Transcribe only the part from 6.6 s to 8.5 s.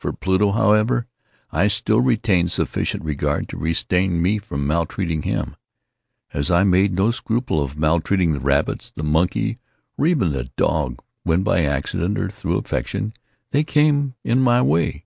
made no scruple of maltreating the